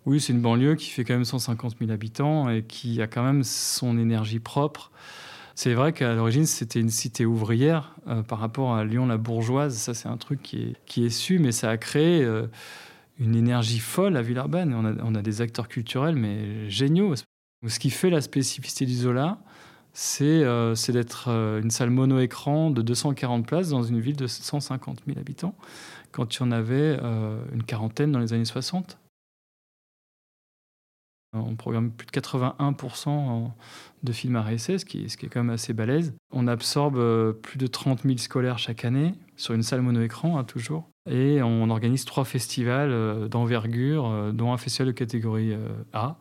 Oui, 0.05 0.21
c'est 0.21 0.33
une 0.33 0.41
banlieue 0.41 0.75
qui 0.75 0.89
fait 0.91 1.03
quand 1.03 1.15
même 1.15 1.25
150 1.25 1.77
000 1.79 1.91
habitants 1.91 2.47
et 2.49 2.63
qui 2.63 3.01
a 3.01 3.07
quand 3.07 3.23
même 3.23 3.43
son 3.43 3.97
énergie 3.97 4.39
propre. 4.39 4.91
C'est 5.55 5.73
vrai 5.73 5.93
qu'à 5.93 6.13
l'origine, 6.13 6.45
c'était 6.45 6.79
une 6.79 6.89
cité 6.89 7.25
ouvrière 7.25 7.95
euh, 8.07 8.21
par 8.21 8.39
rapport 8.39 8.75
à 8.75 8.83
Lyon 8.85 9.07
la 9.07 9.17
bourgeoise. 9.17 9.75
Ça, 9.77 9.93
c'est 9.95 10.07
un 10.09 10.17
truc 10.17 10.41
qui 10.43 10.63
est, 10.63 10.75
qui 10.85 11.09
su, 11.09 11.39
mais 11.39 11.51
ça 11.51 11.71
a 11.71 11.77
créé 11.77 12.23
euh, 12.23 12.45
une 13.19 13.35
énergie 13.35 13.79
folle 13.79 14.15
à 14.17 14.21
Villeurbanne. 14.21 14.73
On 14.75 14.85
a, 14.85 14.93
on 15.03 15.15
a 15.15 15.21
des 15.23 15.41
acteurs 15.41 15.69
culturels, 15.69 16.15
mais 16.15 16.69
géniaux. 16.69 17.15
Ce 17.67 17.79
qui 17.79 17.89
fait 17.89 18.11
la 18.11 18.21
spécificité 18.21 18.85
du 18.85 18.93
Zola, 18.93 19.39
c'est 19.93 20.43
d'être 20.91 21.29
euh, 21.29 21.61
une 21.61 21.71
salle 21.71 21.89
mono-écran 21.89 22.69
de 22.69 22.83
240 22.83 23.47
places 23.47 23.69
dans 23.69 23.83
une 23.83 23.99
ville 24.01 24.17
de 24.17 24.27
150 24.27 25.03
000 25.07 25.17
habitants, 25.19 25.55
quand 26.11 26.35
il 26.35 26.39
y 26.41 26.43
en 26.43 26.51
avait 26.51 26.99
une 27.53 27.63
quarantaine 27.63 28.11
dans 28.11 28.19
les 28.19 28.33
années 28.33 28.45
60. 28.45 28.99
On 31.35 31.55
programme 31.55 31.91
plus 31.91 32.07
de 32.07 32.11
81% 32.11 33.51
de 34.03 34.11
films 34.11 34.35
à 34.35 34.41
réessai, 34.41 34.77
ce 34.77 34.85
qui, 34.85 35.05
est, 35.05 35.27
quand 35.27 35.41
même 35.41 35.49
assez 35.49 35.73
balèze. 35.73 36.13
On 36.31 36.47
absorbe 36.47 37.33
plus 37.33 37.57
de 37.57 37.67
30 37.67 38.03
000 38.03 38.17
scolaires 38.17 38.57
chaque 38.57 38.85
année 38.85 39.13
sur 39.35 39.53
une 39.53 39.63
salle 39.63 39.81
mono-écran, 39.81 40.37
hein, 40.37 40.43
toujours. 40.43 40.89
Et 41.09 41.41
on 41.41 41.69
organise 41.69 42.05
trois 42.05 42.25
festivals 42.25 43.27
d'envergure, 43.29 44.33
dont 44.33 44.53
un 44.53 44.57
festival 44.57 44.87
de 44.87 44.91
catégorie 44.91 45.53
A 45.93 46.17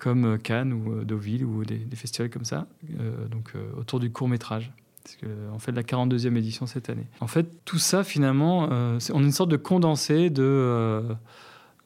comme 0.00 0.24
euh, 0.24 0.38
Cannes 0.38 0.72
ou 0.72 0.92
euh, 0.92 1.04
Deauville 1.04 1.44
ou 1.44 1.64
des, 1.64 1.86
festivals 1.94 2.30
comme 2.30 2.44
ça, 2.44 2.66
euh, 2.98 3.28
donc 3.28 3.52
autour 3.76 4.00
du 4.00 4.10
court 4.10 4.28
métrage. 4.28 4.72
Parce 5.04 5.16
qu'on 5.16 5.58
fait 5.58 5.72
la 5.72 5.82
42e 5.82 6.36
édition 6.36 6.66
cette 6.66 6.90
année. 6.90 7.06
En 7.20 7.26
fait, 7.26 7.64
tout 7.64 7.78
ça, 7.78 8.04
finalement, 8.04 8.68
on 8.70 8.98
est 8.98 9.24
une 9.24 9.32
sorte 9.32 9.48
de 9.48 9.56
condensé 9.56 10.28
de, 10.28 11.02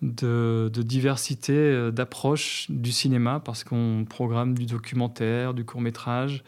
de, 0.04 0.70
diversité 0.82 1.90
d'approche 1.90 2.66
du 2.68 2.92
cinéma, 2.92 3.40
parce 3.40 3.64
qu'on 3.64 4.04
programme 4.08 4.56
du 4.56 4.66
documentaire, 4.66 5.54
du 5.54 5.64
court 5.64 5.80
métrage, 5.80 6.44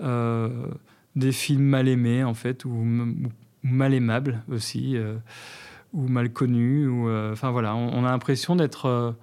des 0.00 1.32
films 1.32 1.64
mal 1.64 1.88
aimés, 1.88 2.24
en 2.24 2.34
fait, 2.34 2.64
ou, 2.64 2.84
mal 3.62 3.94
aimables 3.94 4.42
aussi, 4.50 4.96
ou 5.92 6.08
mal 6.08 6.30
connus. 6.30 6.88
Enfin 7.32 7.50
voilà, 7.50 7.74
on 7.74 8.04
a 8.04 8.10
l'impression 8.10 8.56
d'être 8.56 9.14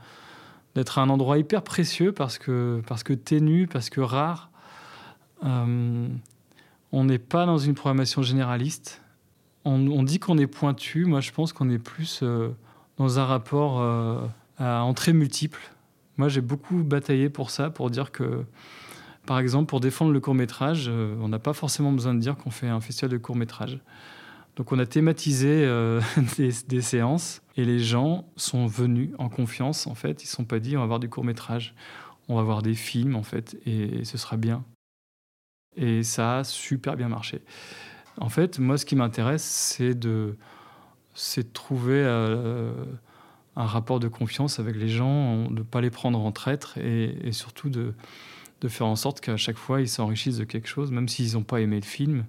d'être 0.76 1.00
un 1.00 1.10
endroit 1.10 1.38
hyper 1.38 1.62
précieux 1.62 2.12
parce 2.12 2.38
que, 2.38 2.82
parce 2.88 3.04
que 3.04 3.14
ténu, 3.14 3.68
parce 3.68 3.90
que 3.90 4.02
rare, 4.02 4.50
on 5.42 7.04
n'est 7.04 7.20
pas 7.20 7.46
dans 7.46 7.58
une 7.58 7.74
programmation 7.74 8.22
généraliste. 8.22 9.02
On, 9.66 10.04
dit 10.04 10.20
qu'on 10.20 10.38
est 10.38 10.48
pointu. 10.48 11.06
Moi, 11.06 11.22
je 11.22 11.32
pense 11.32 11.54
qu'on 11.54 11.70
est 11.70 11.80
plus 11.80 12.24
dans 12.98 13.20
un 13.20 13.26
rapport 13.26 13.82
à 14.58 14.84
entrée 14.84 15.14
multiple. 15.14 15.60
Moi, 16.18 16.30
j'ai 16.30 16.42
beaucoup 16.42 16.84
bataillé 16.84 17.30
pour 17.30 17.50
ça, 17.50 17.70
pour 17.70 17.90
dire 17.90 18.12
que, 18.12 18.46
par 19.26 19.40
exemple, 19.40 19.68
pour 19.68 19.80
défendre 19.80 20.12
le 20.12 20.20
court 20.20 20.36
métrage, 20.36 20.90
on 20.90 21.28
n'a 21.28 21.40
pas 21.40 21.54
forcément 21.54 21.92
besoin 21.92 22.14
de 22.14 22.20
dire 22.20 22.38
qu'on 22.38 22.52
fait 22.52 22.68
un 22.68 22.82
festival 22.82 23.12
de 23.12 23.18
court 23.18 23.36
métrage. 23.36 23.80
Donc 24.56 24.72
on 24.72 24.80
a 24.80 24.86
thématisé 24.86 25.66
euh, 25.66 26.00
des, 26.38 26.82
séances 26.82 27.42
et 27.58 27.66
les 27.66 27.80
gens 27.80 28.26
sont 28.36 28.68
venus 28.68 29.10
en 29.18 29.30
confiance 29.30 29.88
en 29.88 29.96
fait. 29.96 30.24
Ils 30.24 30.28
ne 30.28 30.32
sont 30.32 30.46
pas 30.46 30.60
dit 30.60 30.78
on 30.78 30.82
va 30.82 30.86
voir 30.86 31.00
du 31.00 31.10
court 31.10 31.24
métrage, 31.24 31.74
on 32.28 32.36
va 32.36 32.44
voir 32.44 32.62
des 32.62 32.76
films 32.76 33.16
en 33.16 33.24
fait 33.24 33.58
et, 33.66 34.06
ce 34.06 34.18
sera 34.18 34.38
bien. 34.38 34.64
Et 35.76 36.04
ça 36.04 36.40
a 36.40 36.44
super 36.44 36.96
bien 36.96 37.10
marché. 37.10 37.42
En 38.18 38.30
fait, 38.30 38.60
moi 38.60 38.78
ce 38.78 38.86
qui 38.86 38.96
m'intéresse 38.96 39.44
c'est 39.44 39.96
de, 39.96 40.38
de 41.16 41.42
trouver 41.42 42.04
euh, 42.04 42.74
un 43.56 43.66
rapport 43.66 44.00
de 44.00 44.08
confiance 44.08 44.60
avec 44.60 44.76
les 44.76 44.90
gens, 44.90 45.46
de 45.46 45.60
ne 45.60 45.62
pas 45.62 45.82
les 45.82 45.90
prendre 45.90 46.20
en 46.20 46.32
traître 46.32 46.78
et, 46.78 47.32
surtout 47.32 47.70
de, 47.70 47.94
de 48.62 48.68
faire 48.68 48.88
en 48.88 48.96
sorte 48.96 49.22
qu'à 49.22 49.38
chaque 49.38 49.58
fois 49.58 49.82
ils 49.82 49.90
s'enrichissent 49.90 50.38
de 50.38 50.44
quelque 50.44 50.68
chose, 50.68 50.92
même 50.92 51.08
s'ils 51.08 51.34
n'ont 51.34 51.44
pas 51.44 51.62
aimé 51.62 51.76
le 51.76 51.86
film 51.86 52.26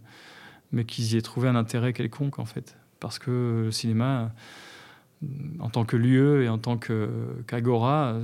mais 0.74 0.84
qu'ils 0.84 1.14
y 1.14 1.16
aient 1.16 1.22
trouvé 1.22 1.48
un 1.48 1.56
intérêt 1.56 1.92
quelconque, 1.92 2.38
en 2.38 2.44
fait. 2.44 2.76
Parce 3.00 3.18
que 3.18 3.62
le 3.64 3.70
cinéma, 3.70 4.32
en 5.60 5.70
tant 5.70 5.84
que 5.84 5.96
lieu 5.96 6.42
et 6.42 6.48
en 6.48 6.58
tant 6.58 6.76
qu'agora, 6.76 8.18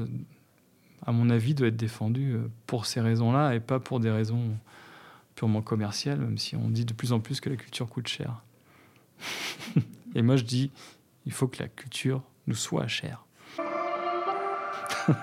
à 1.07 1.13
mon 1.13 1.31
avis, 1.31 1.55
doit 1.55 1.69
être 1.69 1.77
défendu 1.77 2.37
pour 2.67 2.87
ces 2.87 3.01
raisons-là 3.01 3.55
et 3.55 3.61
pas 3.61 3.79
pour 3.79 4.01
des 4.01 4.11
raisons 4.11 4.57
purement 5.37 5.63
commerciales, 5.63 6.19
même 6.19 6.39
si 6.39 6.57
on 6.57 6.69
dit 6.69 6.85
de 6.85 6.93
plus 6.93 7.13
en 7.13 7.21
plus 7.21 7.41
que 7.41 7.49
la 7.49 7.57
culture 7.57 7.89
coûte 7.89 8.09
cher. 8.09 8.43
et 10.15 10.23
moi, 10.23 10.37
je 10.37 10.45
dis, 10.45 10.71
il 11.27 11.33
faut 11.33 11.49
que 11.49 11.63
la 11.63 11.69
culture 11.69 12.23
nous 12.47 12.55
soit 12.55 12.87
chère. 12.89 13.25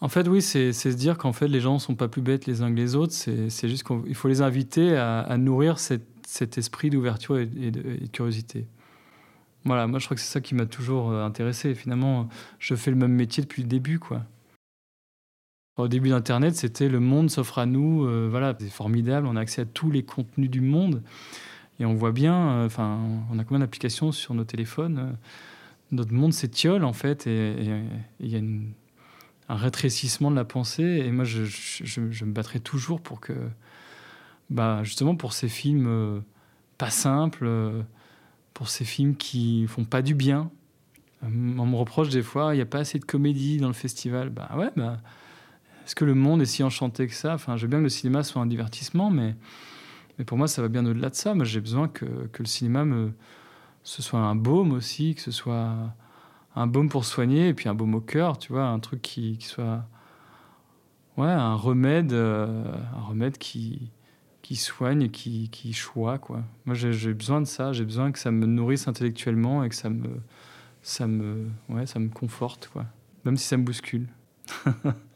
En 0.00 0.08
fait, 0.08 0.28
oui, 0.28 0.42
c'est 0.42 0.72
se 0.72 0.88
dire 0.90 1.18
qu'en 1.18 1.32
fait, 1.32 1.48
les 1.48 1.60
gens 1.60 1.74
ne 1.74 1.78
sont 1.80 1.96
pas 1.96 2.06
plus 2.06 2.22
bêtes 2.22 2.46
les 2.46 2.62
uns 2.62 2.70
que 2.70 2.76
les 2.76 2.94
autres. 2.94 3.12
C'est 3.12 3.68
juste 3.68 3.84
qu'il 3.84 4.14
faut 4.14 4.28
les 4.28 4.42
inviter 4.42 4.96
à, 4.96 5.36
nourrir 5.38 5.80
cet 5.80 6.56
esprit 6.56 6.88
d'ouverture 6.88 7.38
et, 7.38 7.46
de 7.46 8.06
curiosité. 8.06 8.68
Voilà, 9.64 9.86
moi, 9.86 9.98
je 9.98 10.04
crois 10.04 10.14
que 10.14 10.20
c'est 10.20 10.32
ça 10.32 10.40
qui 10.40 10.54
m'a 10.54 10.66
toujours 10.66 11.10
euh, 11.10 11.24
intéressé. 11.24 11.74
Finalement, 11.74 12.28
je 12.58 12.74
fais 12.74 12.90
le 12.90 12.96
même 12.96 13.12
métier 13.12 13.42
depuis 13.42 13.62
le 13.62 13.68
début. 13.68 14.00
Au 15.76 15.88
début 15.88 16.08
d'Internet, 16.10 16.54
c'était 16.54 16.88
le 16.88 17.00
monde 17.00 17.28
s'offre 17.28 17.58
à 17.58 17.66
nous. 17.66 18.06
Euh, 18.06 18.28
voilà, 18.30 18.56
c'est 18.58 18.70
formidable. 18.70 19.26
On 19.26 19.36
a 19.36 19.40
accès 19.40 19.62
à 19.62 19.64
tous 19.66 19.90
les 19.90 20.04
contenus 20.04 20.48
du 20.48 20.60
monde. 20.60 21.02
Et 21.80 21.84
on 21.84 21.94
voit 21.94 22.12
bien, 22.12 22.50
euh, 22.50 22.66
enfin, 22.66 22.98
on 23.30 23.38
a 23.38 23.44
combien 23.44 23.60
d'applications 23.60 24.12
sur 24.12 24.34
nos 24.34 24.44
téléphones 24.44 25.16
Notre 25.92 26.12
monde 26.12 26.32
s'étiole, 26.32 26.84
en 26.84 26.92
fait, 26.92 27.26
et 27.26 27.54
il 28.20 28.28
y 28.28 28.36
a 28.36 28.40
un 29.48 29.56
rétrécissement 29.56 30.30
de 30.30 30.36
la 30.36 30.44
pensée. 30.44 31.02
Et 31.04 31.10
moi, 31.10 31.24
je, 31.24 32.00
me 32.00 32.32
battrai 32.32 32.60
toujours 32.60 33.00
pour 33.00 33.20
que, 33.20 33.32
bah, 34.50 34.82
justement, 34.84 35.16
pour 35.16 35.32
ces 35.32 35.48
films 35.48 35.86
euh, 35.88 36.20
pas 36.76 36.90
simples, 36.90 37.46
euh, 37.46 37.82
pour 38.54 38.68
ces 38.68 38.84
films 38.84 39.16
qui 39.16 39.66
font 39.66 39.84
pas 39.84 40.02
du 40.02 40.14
bien. 40.14 40.50
Euh, 41.24 41.26
on 41.26 41.66
me 41.66 41.76
reproche 41.76 42.08
des 42.10 42.22
fois, 42.22 42.54
il 42.54 42.56
n'y 42.56 42.62
a 42.62 42.66
pas 42.66 42.78
assez 42.78 42.98
de 42.98 43.04
comédie 43.04 43.58
dans 43.58 43.68
le 43.68 43.74
festival. 43.74 44.30
Bah 44.30 44.50
ouais, 44.56 44.70
bah, 44.76 44.98
est-ce 45.84 45.94
que 45.94 46.04
le 46.04 46.14
monde 46.14 46.42
est 46.42 46.46
si 46.46 46.62
enchanté 46.62 47.06
que 47.06 47.14
ça? 47.14 47.34
Enfin, 47.34 47.56
je 47.56 47.62
veux 47.62 47.68
bien 47.68 47.78
que 47.78 47.84
le 47.84 47.88
cinéma 47.88 48.22
soit 48.22 48.42
un 48.42 48.46
divertissement, 48.46 49.10
mais, 49.10 49.34
mais 50.18 50.24
pour 50.24 50.36
moi, 50.38 50.48
ça 50.48 50.62
va 50.62 50.68
bien 50.68 50.84
au-delà 50.84 51.10
de 51.10 51.14
ça. 51.14 51.34
Moi, 51.34 51.44
j'ai 51.44 51.60
besoin 51.60 51.88
que, 51.88 52.04
que, 52.32 52.42
le 52.42 52.48
cinéma 52.48 52.84
me, 52.84 53.12
ce 53.84 54.02
soit 54.02 54.20
un 54.20 54.34
baume 54.34 54.72
aussi, 54.72 55.14
que 55.14 55.20
ce 55.20 55.30
soit 55.30 55.74
un 56.56 56.66
baume 56.66 56.88
pour 56.88 57.04
soigner 57.04 57.48
et 57.48 57.54
puis 57.54 57.68
un 57.68 57.74
baume 57.74 57.94
au 57.94 58.00
cœur, 58.00 58.38
tu 58.38 58.52
vois, 58.52 58.66
un 58.66 58.80
truc 58.80 59.00
qui, 59.00 59.38
soit 59.40 59.84
ouais, 61.16 61.26
un 61.26 61.54
remède, 61.54 62.12
euh, 62.12 62.64
un 62.96 63.00
remède 63.00 63.38
qui, 63.38 63.90
qui 64.42 64.56
soigne, 64.56 65.08
qui, 65.10 65.50
qui 65.50 65.72
choix, 65.72 66.18
quoi. 66.18 66.42
Moi, 66.66 66.74
j'ai 66.74 67.14
besoin 67.14 67.40
de 67.40 67.46
ça, 67.46 67.72
j'ai 67.72 67.84
besoin 67.84 68.12
que 68.12 68.18
ça 68.18 68.30
me 68.30 68.46
nourrisse 68.46 68.88
intellectuellement 68.88 69.62
et 69.62 69.68
que 69.68 69.74
ça 69.74 69.90
me, 69.90 70.20
ça 70.82 71.06
me, 71.06 71.48
ouais, 71.68 71.86
ça 71.86 71.98
me 71.98 72.08
conforte, 72.08 72.68
quoi. 72.72 72.86
Même 73.24 73.36
si 73.36 73.46
ça 73.46 73.56
me 73.56 73.64
bouscule. 73.64 74.08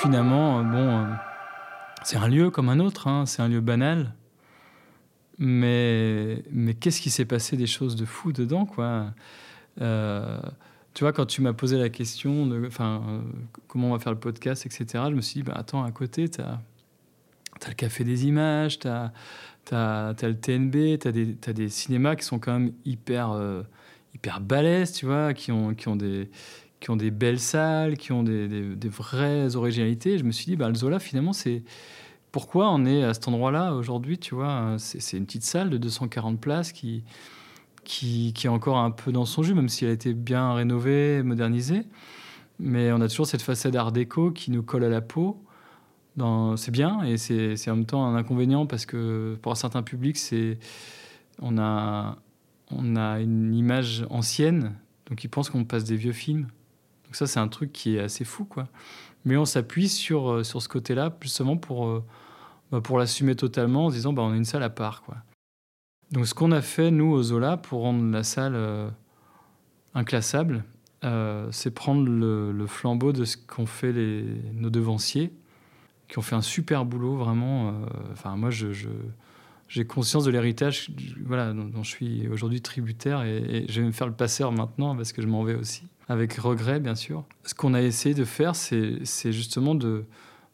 Finalement, 0.00 0.62
bon, 0.62 1.04
euh, 1.04 1.14
c'est 2.04 2.16
un 2.16 2.28
lieu 2.28 2.50
comme 2.50 2.68
un 2.68 2.80
autre, 2.80 3.08
hein, 3.08 3.26
c'est 3.26 3.42
un 3.42 3.48
lieu 3.48 3.60
banal. 3.60 4.14
Mais, 5.38 6.42
mais 6.50 6.74
qu'est-ce 6.74 7.00
qui 7.00 7.10
s'est 7.10 7.24
passé 7.24 7.56
des 7.56 7.66
choses 7.66 7.96
de 7.96 8.04
fou 8.04 8.32
dedans, 8.32 8.66
quoi? 8.66 9.12
Euh, 9.80 10.40
Tu 10.94 11.04
vois, 11.04 11.12
quand 11.12 11.26
tu 11.26 11.42
m'as 11.42 11.52
posé 11.52 11.78
la 11.78 11.88
question 11.88 12.46
de 12.46 12.70
euh, 12.80 13.20
comment 13.68 13.88
on 13.88 13.92
va 13.92 13.98
faire 13.98 14.12
le 14.12 14.18
podcast, 14.18 14.64
etc., 14.66 15.04
je 15.10 15.14
me 15.14 15.20
suis 15.20 15.40
dit, 15.40 15.42
bah, 15.42 15.54
attends, 15.56 15.84
à 15.84 15.90
côté, 15.90 16.28
tu 16.28 16.40
as, 16.40 16.60
le 17.66 17.74
Café 17.74 18.04
des 18.04 18.26
Images, 18.26 18.78
tu 18.78 18.88
as, 18.88 19.12
as, 19.72 20.14
le 20.22 20.34
TNB, 20.34 20.98
tu 20.98 21.08
as, 21.08 21.50
as, 21.50 21.52
des 21.52 21.68
cinémas 21.68 22.16
qui 22.16 22.24
sont 22.24 22.38
quand 22.38 22.52
même 22.52 22.72
hyper, 22.84 23.32
euh, 23.32 23.62
hyper 24.14 24.40
balèzes, 24.40 24.92
tu 24.92 25.06
vois, 25.06 25.34
qui 25.34 25.52
ont, 25.52 25.74
qui 25.74 25.88
ont 25.88 25.96
des 25.96 26.30
qui 26.80 26.90
ont 26.90 26.96
des 26.96 27.10
belles 27.10 27.40
salles, 27.40 27.96
qui 27.96 28.12
ont 28.12 28.22
des, 28.22 28.76
vraies 28.84 29.56
originalités. 29.56 30.18
je 30.18 30.24
me 30.24 30.32
suis 30.32 30.46
dit, 30.46 30.56
bah, 30.56 30.68
le 30.68 30.74
Zola, 30.74 30.98
finalement, 30.98 31.32
c'est 31.32 31.62
pourquoi 32.32 32.70
on 32.70 32.84
est 32.84 33.02
à 33.02 33.14
cet 33.14 33.28
endroit-là 33.28 33.74
aujourd'hui, 33.74 34.18
tu 34.18 34.34
vois. 34.34 34.76
C'est 34.78 35.16
une 35.16 35.26
petite 35.26 35.44
salle 35.44 35.70
de 35.70 35.78
240 35.78 36.40
places 36.40 36.72
qui, 36.72 37.02
qui, 37.84 38.32
qui, 38.34 38.46
est 38.46 38.50
encore 38.50 38.78
un 38.78 38.90
peu 38.90 39.10
dans 39.12 39.24
son 39.24 39.42
jus, 39.42 39.54
même 39.54 39.68
si 39.68 39.84
elle 39.84 39.90
a 39.90 39.94
été 39.94 40.12
bien 40.12 40.52
rénovée, 40.52 41.22
modernisée. 41.22 41.84
Mais 42.58 42.92
on 42.92 43.00
a 43.00 43.08
toujours 43.08 43.26
cette 43.26 43.42
façade 43.42 43.74
art 43.76 43.92
déco 43.92 44.30
qui 44.30 44.50
nous 44.50 44.62
colle 44.62 44.84
à 44.84 44.88
la 44.88 45.00
peau. 45.00 45.42
C'est 46.56 46.70
bien 46.70 47.02
et 47.02 47.18
c'est 47.18 47.70
en 47.70 47.76
même 47.76 47.84
temps 47.84 48.06
un 48.06 48.16
inconvénient 48.16 48.64
parce 48.64 48.86
que 48.86 49.38
pour 49.42 49.52
un 49.52 49.56
certain 49.56 49.82
public, 49.82 50.18
on 51.42 51.58
a, 51.58 52.16
on 52.70 52.96
a 52.96 53.20
une 53.20 53.54
image 53.54 54.06
ancienne, 54.08 54.74
donc 55.10 55.22
ils 55.24 55.28
pensent 55.28 55.50
qu'on 55.50 55.64
passe 55.64 55.84
des 55.84 55.96
vieux 55.96 56.12
films. 56.12 56.48
Donc 57.06 57.16
ça, 57.16 57.26
c'est 57.26 57.40
un 57.40 57.48
truc 57.48 57.72
qui 57.72 57.96
est 57.96 58.00
assez 58.00 58.24
fou, 58.24 58.44
quoi. 58.44 58.68
Mais 59.24 59.36
on 59.36 59.44
s'appuie 59.44 59.88
sur, 59.88 60.44
sur 60.44 60.62
ce 60.62 60.68
côté-là, 60.68 61.16
justement 61.20 61.56
pour 61.56 62.02
bah, 62.72 62.80
pour 62.80 62.98
l'assumer 62.98 63.36
totalement 63.36 63.86
en 63.86 63.90
disant 63.90 64.12
bah, 64.12 64.22
on 64.22 64.32
a 64.32 64.36
une 64.36 64.44
salle 64.44 64.62
à 64.62 64.70
part. 64.70 65.02
Quoi. 65.02 65.16
Donc 66.10 66.26
ce 66.26 66.34
qu'on 66.34 66.52
a 66.52 66.60
fait, 66.62 66.90
nous, 66.90 67.10
au 67.12 67.22
Zola, 67.22 67.56
pour 67.56 67.82
rendre 67.82 68.10
la 68.10 68.22
salle 68.22 68.54
euh, 68.54 68.88
inclassable, 69.94 70.64
euh, 71.04 71.48
c'est 71.52 71.70
prendre 71.70 72.08
le, 72.08 72.66
flambeau 72.66 73.12
de 73.12 73.24
ce 73.24 73.36
qu'ont 73.36 73.66
fait 73.66 73.92
les, 73.92 74.24
nos 74.54 74.70
devanciers, 74.70 75.32
qui 76.08 76.18
ont 76.18 76.22
fait 76.22 76.34
un 76.34 76.42
super 76.42 76.84
boulot, 76.84 77.16
vraiment. 77.16 77.68
Euh, 77.68 78.36
moi, 78.36 78.50
je, 78.50 78.68
j'ai 79.68 79.84
conscience 79.84 80.24
de 80.24 80.30
l'héritage 80.30 80.90
voilà, 81.24 81.52
dont, 81.52 81.82
je 81.82 81.90
suis 81.90 82.28
aujourd'hui 82.28 82.62
tributaire 82.62 83.22
et, 83.22 83.66
je 83.68 83.80
vais 83.80 83.86
me 83.86 83.92
faire 83.92 84.06
le 84.08 84.12
passeur 84.12 84.50
maintenant 84.50 84.96
parce 84.96 85.12
que 85.12 85.22
je 85.22 85.28
m'en 85.28 85.44
vais 85.44 85.54
aussi, 85.54 85.84
avec 86.08 86.34
regret, 86.34 86.80
bien 86.80 86.94
sûr. 86.94 87.24
Ce 87.44 87.54
qu'on 87.54 87.74
a 87.74 87.82
essayé 87.82 88.14
de 88.14 88.24
faire, 88.24 88.54
c'est, 88.54 89.04
justement 89.32 89.74
de 89.74 90.04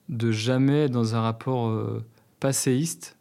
de 0.09 0.31
jamais 0.31 0.85
être 0.85 0.91
dans 0.91 1.15
un 1.15 1.21
rapport 1.21 1.69
euh, 1.69 2.05
passéiste 2.41 3.17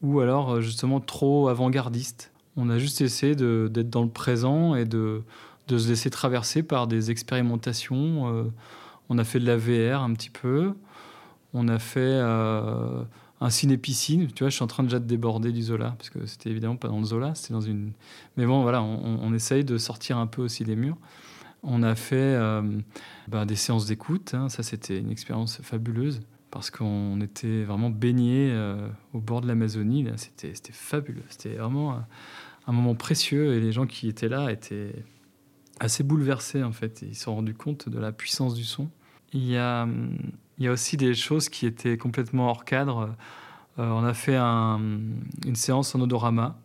ou 0.00 0.20
alors 0.20 0.54
euh, 0.54 0.60
justement 0.60 1.00
trop 1.00 1.48
avant-gardiste. 1.48 2.32
On 2.56 2.70
a 2.70 2.78
juste 2.78 3.00
essayé 3.00 3.34
d'être 3.34 3.90
dans 3.90 4.02
le 4.02 4.08
présent 4.08 4.74
et 4.74 4.84
de, 4.84 5.22
de, 5.68 5.78
se 5.78 5.88
laisser 5.88 6.10
traverser 6.10 6.62
par 6.62 6.86
des 6.86 7.10
expérimentations. 7.10 8.34
Euh, 8.34 8.44
on 9.08 9.18
a 9.18 9.24
fait 9.24 9.40
de 9.40 9.46
la 9.46 9.56
VR 9.56 10.02
un 10.02 10.12
petit 10.14 10.30
peu. 10.30 10.74
On 11.52 11.68
a 11.68 11.78
fait 11.78 12.20
un 13.40 13.50
ciné-piscine. 13.50 14.28
Tu 14.28 14.44
vois, 14.44 14.50
je 14.50 14.54
suis 14.54 14.62
en 14.62 14.68
train 14.68 14.82
déjà 14.84 14.98
de 14.98 15.06
déborder 15.06 15.52
du 15.52 15.62
Zola, 15.62 15.94
parce 15.98 16.10
que 16.10 16.26
c'était 16.26 16.50
évidemment 16.50 16.76
pas 16.76 16.88
dans 16.88 16.98
le 16.98 17.04
Zola, 17.04 17.34
c'était 17.34 17.54
dans 17.54 17.60
une... 17.60 17.92
Mais 18.36 18.46
bon, 18.46 18.62
voilà, 18.62 18.82
on, 18.82 19.34
essaye 19.34 19.64
de 19.64 19.78
sortir 19.78 20.18
un 20.18 20.26
peu 20.26 20.42
aussi 20.42 20.62
des 20.62 20.76
murs. 20.76 20.96
On 21.62 21.82
a 21.82 21.94
fait 21.94 22.16
euh, 22.16 22.62
bah, 23.28 23.44
des 23.44 23.56
séances 23.56 23.86
d'écoute. 23.86 24.34
Hein. 24.34 24.48
Ça, 24.48 24.62
c'était 24.62 24.98
une 24.98 25.10
expérience 25.10 25.60
fabuleuse 25.62 26.20
parce 26.50 26.70
qu'on 26.70 27.20
était 27.20 27.64
vraiment 27.64 27.90
baigné 27.90 28.50
euh, 28.50 28.88
au 29.12 29.20
bord 29.20 29.40
de 29.40 29.46
l'Amazonie. 29.46 30.06
C'était 30.16 30.72
fabuleux. 30.72 31.22
C'était 31.28 31.54
vraiment 31.54 32.02
un, 32.66 32.72
moment 32.72 32.94
précieux 32.94 33.54
et 33.54 33.60
les 33.60 33.72
gens 33.72 33.86
qui 33.86 34.08
étaient 34.08 34.28
là 34.28 34.50
étaient 34.50 34.94
assez 35.80 36.02
bouleversés 36.02 36.62
en 36.62 36.72
fait. 36.72 37.02
Ils 37.02 37.14
se 37.14 37.24
sont 37.24 37.34
rendus 37.34 37.54
compte 37.54 37.88
de 37.88 37.98
la 37.98 38.12
puissance 38.12 38.54
du 38.54 38.64
son. 38.64 38.88
Il 39.32 39.46
y 39.46 39.56
a, 39.56 39.86
il 40.58 40.64
y 40.64 40.68
a 40.68 40.72
aussi 40.72 40.96
des 40.96 41.14
choses 41.14 41.48
qui 41.48 41.66
étaient 41.66 41.98
complètement 41.98 42.48
hors 42.48 42.64
cadre. 42.64 43.14
Euh, 43.78 43.88
on 43.90 44.04
a 44.04 44.14
fait 44.14 44.36
une 44.36 45.54
séance 45.54 45.94
en 45.94 46.00
odorama 46.00 46.58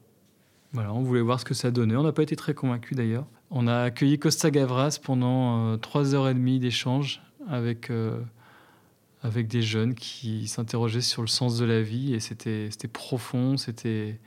Voilà, 0.74 0.94
on 0.94 1.02
voulait 1.02 1.22
voir 1.22 1.40
ce 1.40 1.46
que 1.46 1.54
ça 1.54 1.72
donnait. 1.72 1.96
On 1.96 2.04
n'a 2.04 2.12
pas 2.12 2.24
été 2.24 2.36
très 2.36 2.54
convaincus 2.54 2.98
d'ailleurs. 2.98 3.26
On 3.52 3.68
a 3.68 3.84
accueilli 3.84 4.20
Costa 4.20 4.52
Gavras 4.52 5.00
pendant 5.02 5.78
trois 5.78 6.14
heures 6.16 6.28
et 6.28 6.34
demie 6.34 6.60
d'échange 6.60 7.22
avec, 7.48 7.92
avec 9.22 9.48
des 9.48 9.62
jeunes 9.62 9.94
qui 9.94 10.48
s'interrogeaient 10.48 11.02
sur 11.02 11.22
le 11.22 11.28
sens 11.28 11.58
de 11.58 11.66
la 11.66 11.82
vie 11.82 12.14
et 12.14 12.20
c'était 12.20 12.70
profond, 12.92 13.58
c'était 13.58 14.20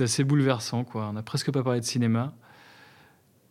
assez 0.00 0.24
bouleversant. 0.24 0.84
Quoi. 0.84 1.08
On 1.08 1.12
n'a 1.12 1.22
presque 1.22 1.50
pas 1.52 1.62
parlé 1.62 1.80
de 1.80 1.84
cinéma 1.84 2.34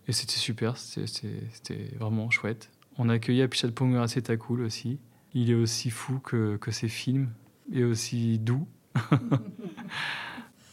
et 0.07 0.11
c'était 0.11 0.33
super, 0.33 0.77
c'était 0.77 1.91
vraiment 1.99 2.29
chouette. 2.29 2.69
On 2.97 3.09
a 3.09 3.13
accueilli 3.13 3.41
Apichat 3.41 3.69
Ponga 3.69 4.05
cool 4.39 4.61
aussi. 4.61 4.99
Il 5.33 5.51
est 5.51 5.55
aussi 5.55 5.89
fou 5.89 6.19
que, 6.19 6.57
que 6.57 6.71
ses 6.71 6.87
films 6.87 7.31
et 7.73 7.83
aussi 7.83 8.39
doux. 8.39 8.67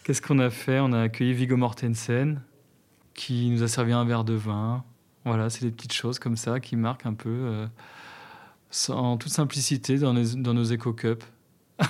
Qu'est-ce 0.05 0.23
qu'on 0.23 0.39
a 0.39 0.51
fait? 0.51 0.79
On 0.81 0.93
a 0.93 1.01
accueilli 1.01 1.33
Viggo 1.33 1.57
Mortensen 1.57 2.43
qui 3.15 3.51
nous 3.51 3.63
a 3.63 3.69
servi 3.69 3.93
un 3.93 4.05
verre 4.05 4.25
de 4.25 4.35
vin. 4.35 4.85
Voilà, 5.25 5.51
c'est 5.51 5.65
des 5.65 5.71
petites 5.71 5.93
choses 5.93 6.19
comme 6.19 6.37
ça 6.37 6.61
qui 6.61 6.77
marquent 6.77 7.07
un 7.07 7.15
peu. 7.15 7.31
Euh, 7.31 7.67
en 8.89 9.17
toute 9.17 9.33
simplicité 9.33 9.99
dans, 9.99 10.15
dans 10.15 10.55
nos 10.55 10.65
Eco 10.65 10.93
Cup. 10.93 11.25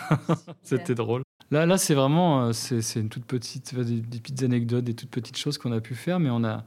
C'était 0.62 0.94
drôle. 0.94 1.22
Là, 1.50 1.66
là 1.66 1.78
c'est 1.78 1.94
vraiment 1.94 2.46
euh, 2.46 2.52
c'est 2.52 2.96
une 2.96 3.08
toute 3.08 3.24
petite, 3.24 3.74
des, 3.74 4.18
petites 4.18 4.42
anecdotes, 4.42 4.84
des 4.84 4.94
toutes 4.94 5.10
petites 5.10 5.36
choses 5.36 5.58
qu'on 5.58 5.72
a 5.72 5.80
pu 5.80 5.94
faire, 5.94 6.18
mais 6.18 6.30
on 6.30 6.44
a 6.44 6.64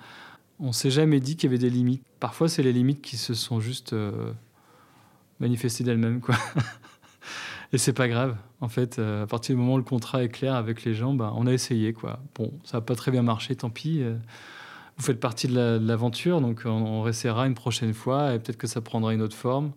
on 0.59 0.71
s'est 0.71 0.91
jamais 0.91 1.19
dit 1.19 1.35
qu'il 1.35 1.49
y 1.49 1.53
avait 1.53 1.61
des 1.61 1.69
limites. 1.69 2.03
Parfois, 2.19 2.47
c'est 2.47 2.63
les 2.63 2.71
limites 2.71 3.01
qui 3.01 3.17
se 3.17 3.33
sont 3.33 3.59
juste 3.59 3.93
euh, 3.93 4.31
manifestées 5.39 5.83
d'elles-mêmes, 5.83 6.21
quoi. 6.21 6.35
Et 7.73 7.77
c'est 7.77 7.93
pas 7.93 8.07
grave. 8.07 8.35
En 8.61 8.69
fait, 8.69 8.99
euh, 8.99 9.23
à 9.23 9.27
partir 9.27 9.55
du 9.55 9.61
moment 9.61 9.75
où 9.75 9.77
le 9.77 9.83
contrat 9.83 10.23
est 10.23 10.29
clair 10.29 10.55
avec 10.55 10.83
les 10.83 10.93
gens, 10.93 11.13
bah, 11.13 11.33
on 11.35 11.47
a 11.47 11.51
essayé, 11.53 11.93
quoi. 11.93 12.19
Bon, 12.35 12.51
ça 12.63 12.77
n'a 12.77 12.81
pas 12.81 12.95
très 12.95 13.11
bien 13.11 13.21
marché, 13.21 13.55
tant 13.55 13.69
pis 13.69 14.03
vous 14.97 15.03
faites 15.03 15.19
partie 15.19 15.47
de 15.47 15.79
l'aventure, 15.81 16.41
donc 16.41 16.61
on, 16.65 16.69
on 16.69 17.45
une 17.45 17.53
prochaine 17.53 17.93
fois 17.93 18.33
et 18.33 18.39
peut-être 18.39 18.57
que 18.57 18.67
ça 18.67 18.81
prendra 18.81 19.13
une 19.13 19.21
autre 19.21 19.35
forme. 19.35 19.71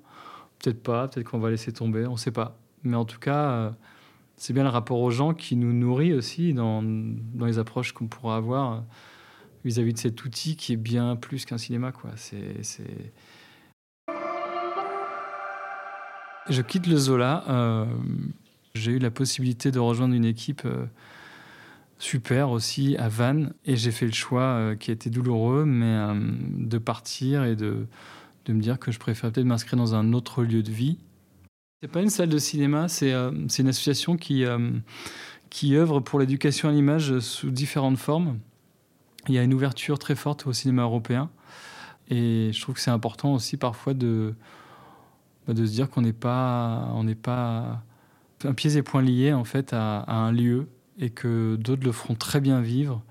Peut-être 0.59 0.83
pas, 0.83 1.09
peut-être 1.09 1.29
qu'on 1.29 1.39
va 1.39 1.51
laisser 1.51 1.73
tomber, 1.73 2.07
on 2.07 2.13
ne 2.13 2.17
sait 2.17 2.31
pas. 2.31 2.57
Mais 2.85 2.97
en 2.97 3.05
tout 3.05 3.19
cas, 3.19 3.51
euh, 3.51 3.71
c'est 4.37 4.53
bien 4.53 4.63
le 4.63 4.69
rapport 4.69 5.01
aux 5.01 5.11
gens 5.11 5.35
qui 5.35 5.57
nous 5.57 5.73
nourrit 5.73 6.15
aussi 6.15 6.53
dans, 6.53 6.83
dans 6.83 7.47
les 7.47 7.59
approches 7.59 7.93
qu'on 7.93 8.07
pourra 8.07 8.37
avoir 8.37 8.73
euh, 8.73 8.81
vis-à-vis 9.65 9.93
de 9.93 9.99
cet 9.99 10.25
outil 10.25 10.57
qui 10.57 10.73
est 10.73 10.77
bien 10.77 11.17
plus 11.17 11.45
qu'un 11.45 11.59
cinéma. 11.59 11.93
Quoi. 11.93 12.11
C'est, 12.17 12.63
Je 16.49 16.63
quitte 16.63 16.87
le 16.87 16.97
Zola. 16.97 17.45
Euh, 17.49 17.87
j'ai 18.75 18.93
eu 18.93 18.99
la 18.99 19.11
possibilité 19.11 19.71
de 19.71 19.79
rejoindre 19.79 20.15
une 20.15 20.25
équipe 20.25 20.67
super 21.99 22.51
aussi 22.51 22.97
à 22.97 23.09
Vannes 23.09 23.53
et 23.65 23.77
j'ai 23.77 23.91
fait 23.91 24.07
le 24.07 24.13
choix 24.13 24.75
qui 24.79 24.91
a 24.91 24.95
été 24.95 25.11
douloureux, 25.11 25.65
mais 25.65 25.99
de 26.51 26.79
partir 26.79 27.45
et 27.45 27.57
de 27.57 27.87
me 28.49 28.61
dire 28.61 28.79
que 28.79 28.93
je 28.93 28.99
préfère 28.99 29.33
peut-être 29.33 29.47
m'inscrire 29.47 29.79
dans 29.79 29.95
un 29.95 30.13
autre 30.13 30.45
lieu 30.45 30.63
de 30.63 30.71
vie. 30.71 30.99
C'est 31.81 31.89
pas 31.89 32.03
une 32.03 32.11
salle 32.11 32.29
de 32.29 32.39
cinéma, 32.39 32.89
c'est 32.89 33.13
euh, 33.13 33.31
une 33.31 33.69
association 33.69 34.17
euh, 34.31 34.71
qui 35.49 35.77
œuvre 35.77 36.01
pour 36.01 36.19
l'éducation 36.19 36.69
à 36.69 36.73
l'image 36.73 37.21
sous 37.21 37.51
différentes 37.51 37.99
formes. 37.99 38.39
Il 39.29 39.35
y 39.35 39.39
a 39.39 39.45
une 39.45 39.55
ouverture 39.55 39.97
très 39.97 40.17
forte 40.17 40.49
au 40.49 40.53
cinéma 40.53 40.83
européen. 40.83 41.31
Et 42.11 42.51
je 42.53 42.61
trouve 42.61 42.75
que 42.75 42.81
c'est 42.81 42.91
important 42.91 43.33
aussi 43.35 43.57
parfois 43.57 43.95
de, 43.95 44.35
bah, 45.49 45.55
de 45.55 45.67
se 45.67 45.73
dire 45.73 45.91
qu'on 45.91 46.03
n'est 46.03 46.13
pas, 46.13 46.91
on 46.95 47.03
n'est 47.03 47.17
pas 47.17 47.83
un 48.45 48.55
pieds 48.55 48.77
et 48.77 48.83
poings 48.83 49.03
liés 49.03 49.33
en 49.33 49.45
fait 49.45 49.73
à, 49.73 50.05
un 50.07 50.31
lieu 50.31 50.69
et 50.99 51.11
que 51.11 51.57
d'autres 51.57 51.85
le 51.85 51.93
feront 51.93 52.15
très 52.15 52.41
bien 52.41 52.61
vivre. 52.61 53.03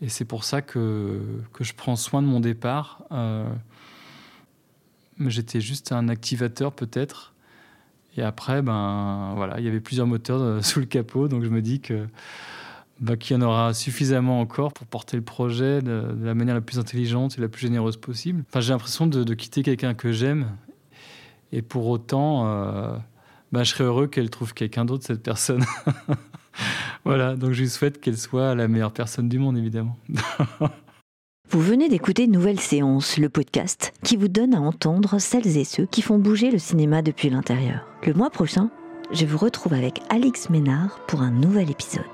Et 0.00 0.08
c'est 0.08 0.24
pour 0.24 0.44
ça 0.44 0.62
que, 0.62 1.20
que 1.52 1.62
je 1.62 1.74
prends 1.74 1.96
soin 1.96 2.22
de 2.22 2.26
mon 2.26 2.40
départ. 2.40 3.04
Euh, 3.12 3.48
J'étais 5.26 5.60
juste 5.60 5.92
un 5.92 6.08
activateur 6.08 6.72
peut-être. 6.72 7.34
Et 8.16 8.22
après, 8.22 8.62
ben 8.62 9.34
voilà, 9.36 9.58
il 9.58 9.64
y 9.64 9.68
avait 9.68 9.80
plusieurs 9.80 10.06
moteurs 10.06 10.40
euh, 10.40 10.60
sous 10.62 10.80
le 10.80 10.86
capot, 10.86 11.28
donc 11.28 11.44
je 11.44 11.48
me 11.48 11.62
dis 11.62 11.80
que 11.80 12.06
ben, 13.00 13.16
qu'il 13.16 13.36
y 13.36 13.38
en 13.38 13.42
aura 13.42 13.74
suffisamment 13.74 14.40
encore 14.40 14.72
pour 14.72 14.86
porter 14.86 15.16
le 15.16 15.22
projet 15.22 15.82
de, 15.82 16.16
la 16.22 16.34
manière 16.34 16.54
la 16.54 16.60
plus 16.60 16.78
intelligente 16.78 17.36
et 17.38 17.40
la 17.40 17.48
plus 17.48 17.60
généreuse 17.60 17.96
possible. 17.96 18.44
Enfin, 18.48 18.60
j'ai 18.60 18.72
l'impression 18.72 19.06
de, 19.06 19.34
quitter 19.34 19.62
quelqu'un 19.62 19.94
que 19.94 20.10
j'aime, 20.10 20.48
et 21.52 21.62
pour 21.62 21.86
autant, 21.86 22.46
euh, 22.46 22.96
ben, 23.52 23.64
je 23.64 23.70
serais 23.70 23.84
heureux 23.84 24.06
qu'elle 24.06 24.30
trouve 24.30 24.54
quelqu'un 24.54 24.84
d'autre 24.84 25.04
cette 25.04 25.22
personne. 25.22 25.64
voilà, 27.04 27.36
donc 27.36 27.52
je 27.52 27.62
lui 27.62 27.68
souhaite 27.68 28.00
qu'elle 28.00 28.18
soit 28.18 28.54
la 28.54 28.68
meilleure 28.68 28.92
personne 28.92 29.28
du 29.28 29.38
monde, 29.38 29.56
évidemment. 29.56 29.96
Vous 31.50 31.62
venez 31.62 31.88
d'écouter 31.88 32.26
Nouvelle 32.26 32.60
Séance, 32.60 33.16
le 33.16 33.30
podcast 33.30 33.94
qui 34.04 34.16
vous 34.16 34.28
donne 34.28 34.54
à 34.54 34.60
entendre 34.60 35.18
celles 35.18 35.56
et 35.56 35.64
ceux 35.64 35.86
qui 35.86 36.02
font 36.02 36.18
bouger 36.18 36.50
le 36.50 36.58
cinéma 36.58 37.00
depuis 37.00 37.30
l'intérieur. 37.30 37.86
Le 38.06 38.12
mois 38.12 38.28
prochain, 38.28 38.68
je 39.12 39.24
vous 39.24 39.38
retrouve 39.38 39.72
avec 39.72 40.02
Alix 40.10 40.50
Ménard 40.50 41.00
pour 41.06 41.22
un 41.22 41.30
nouvel 41.30 41.70
épisode. 41.70 42.04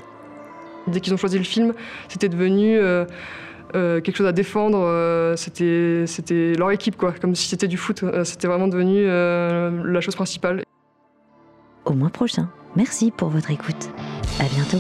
Dès 0.86 1.00
qu'ils 1.00 1.12
ont 1.14 1.16
choisi 1.16 1.38
le 1.38 1.44
film, 1.44 1.74
c'était 2.08 2.28
devenu 2.28 2.76
euh, 2.76 3.06
euh, 3.74 4.00
quelque 4.00 4.16
chose 4.16 4.26
à 4.26 4.32
défendre. 4.32 4.78
Euh, 4.80 5.36
c'était, 5.36 6.04
c'était 6.06 6.54
leur 6.54 6.70
équipe, 6.70 6.96
quoi, 6.96 7.12
comme 7.12 7.34
si 7.34 7.48
c'était 7.48 7.68
du 7.68 7.76
foot. 7.76 8.04
c'était 8.24 8.48
vraiment 8.48 8.68
devenu 8.68 9.06
la 9.06 10.00
chose 10.00 10.14
principale. 10.14 10.62
Au 11.84 11.92
mois 11.92 12.10
prochain. 12.10 12.48
Merci 12.76 13.10
pour 13.10 13.28
votre 13.28 13.50
écoute. 13.50 13.90
À 14.40 14.44
bientôt. 14.44 14.78